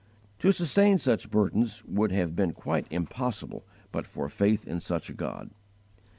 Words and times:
To 0.39 0.51
sustain 0.51 0.97
such 0.97 1.29
burdens 1.29 1.83
would 1.85 2.11
have 2.11 2.35
been 2.35 2.53
quite 2.53 2.87
impossible 2.89 3.67
but 3.91 4.07
for 4.07 4.27
faith 4.29 4.67
in 4.67 4.79
such 4.79 5.11
a 5.11 5.13
God. 5.13 5.51